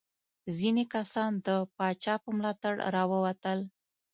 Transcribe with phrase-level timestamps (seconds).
[0.57, 1.47] ځینې کسان د
[1.77, 3.59] پاچا په ملاتړ راووتل.